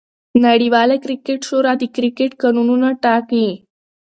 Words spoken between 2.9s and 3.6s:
ټاکي.